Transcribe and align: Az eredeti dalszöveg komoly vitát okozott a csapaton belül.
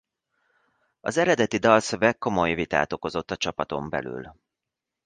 Az 0.99 1.17
eredeti 1.17 1.57
dalszöveg 1.57 2.17
komoly 2.17 2.53
vitát 2.53 2.93
okozott 2.93 3.31
a 3.31 3.37
csapaton 3.37 3.89
belül. 3.89 4.33